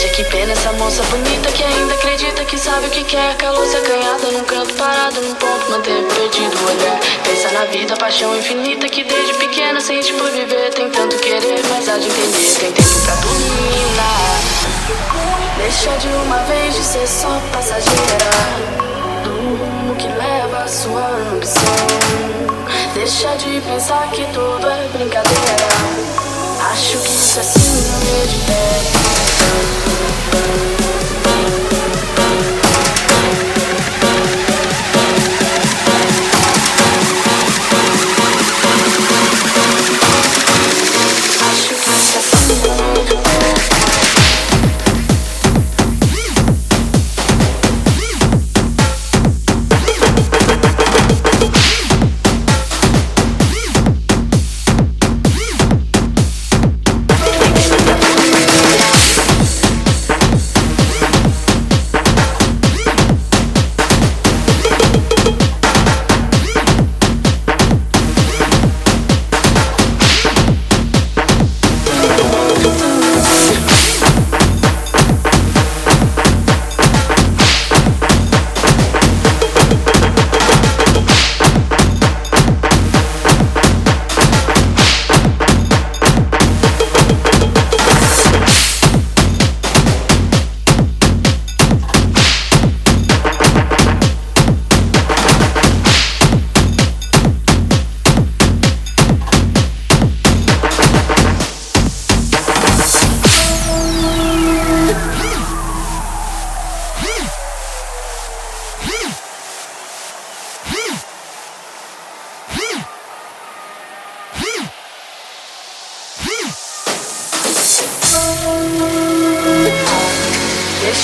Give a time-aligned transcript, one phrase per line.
[0.00, 3.36] Veja que pena essa moça bonita que ainda acredita que sabe o que quer.
[3.36, 7.00] Calou-se acanhada num canto parado, num ponto, manteve perdido o olhar.
[7.24, 10.72] Pensa na vida, paixão infinita que desde pequena sente por viver.
[10.72, 12.60] Tem tanto querer, mas há de entender.
[12.60, 13.48] Tem tempo pra tudo.
[15.56, 18.18] Deixa de uma vez de ser só passageira
[19.26, 21.62] rumo que leva a sua ambição.
[22.94, 25.66] Deixa de pensar que tudo é brincadeira.
[26.70, 28.38] Acho que isso é síndrome de
[29.18, 30.47] Acho Thank you.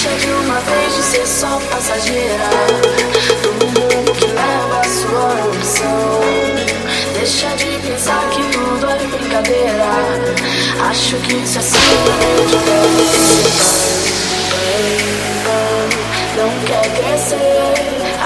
[0.04, 2.50] Deixa de uma vez de ser só passageira.
[3.42, 6.20] Do mundo que leva a sua opção
[7.14, 9.86] Deixa de pensar que tudo é brincadeira.
[10.90, 12.56] Acho que isso é só de
[16.36, 17.72] Não quer crescer.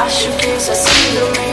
[0.05, 1.47] Acho que isso é síndrome.